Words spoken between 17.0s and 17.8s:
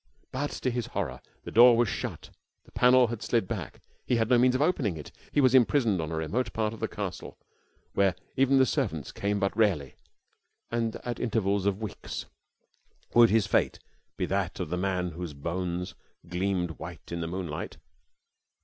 in the moonlight?"